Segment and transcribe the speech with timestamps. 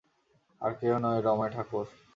[0.61, 1.85] আর কেহ নহে, রমাই ঠাকুর!